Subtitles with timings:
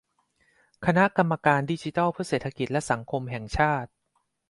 [0.85, 3.89] คณะกรรมการดิจิทัลเพื่อเศรษฐกิจและสังคมแห่งชาติ